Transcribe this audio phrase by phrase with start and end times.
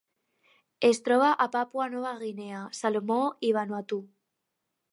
[0.87, 3.19] Es troba a Papua Nova Guinea, Salomó
[3.49, 4.01] i Vanuatu.